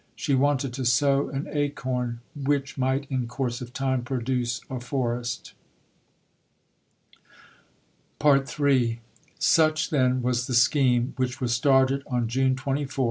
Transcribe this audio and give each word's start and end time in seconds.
She 0.15 0.33
wanted 0.33 0.73
to 0.73 0.83
sow 0.83 1.29
an 1.29 1.47
acorn 1.51 2.21
which 2.35 2.75
might 2.75 3.05
in 3.11 3.27
course 3.27 3.61
of 3.61 3.71
time 3.71 4.01
produce 4.01 4.59
a 4.67 4.79
forest. 4.79 5.53
III 8.25 8.99
Such, 9.37 9.91
then, 9.91 10.23
was 10.23 10.47
the 10.47 10.55
scheme 10.55 11.13
which 11.17 11.39
was 11.39 11.53
started 11.53 12.01
on 12.07 12.27
June 12.27 12.55
24, 12.55 12.71
1860. 12.71 12.97